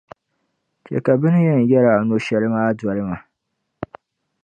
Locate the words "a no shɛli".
1.91-2.47